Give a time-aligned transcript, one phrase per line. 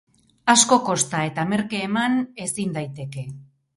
[0.53, 2.17] Asko kosta eta merke eman,
[2.47, 3.27] ezin daiteke.